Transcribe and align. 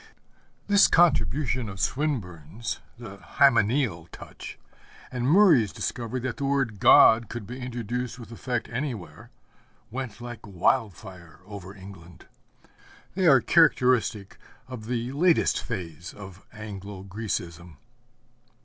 This 0.65 0.87
contribution 0.87 1.69
of 1.69 1.79
Swinburne's, 1.79 2.79
the 2.97 3.17
hymeneal 3.17 4.07
touch, 4.11 4.57
and 5.11 5.27
Murray's 5.27 5.71
discovery 5.71 6.19
that 6.21 6.37
the 6.37 6.45
word 6.45 6.79
God 6.79 7.29
could 7.29 7.45
be 7.45 7.59
introduced 7.59 8.17
with 8.17 8.31
effect 8.31 8.67
anywhere, 8.69 9.29
went 9.91 10.19
like 10.19 10.39
wildfire 10.47 11.41
over 11.45 11.75
England. 11.75 12.25
They 13.13 13.27
are 13.27 13.41
characteristic 13.41 14.39
of 14.67 14.87
the 14.87 15.11
latest 15.11 15.61
phase 15.61 16.15
of 16.15 16.47
Anglo 16.51 17.03
Grecism. 17.03 17.77